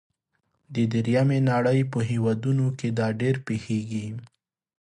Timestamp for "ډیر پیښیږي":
3.21-4.07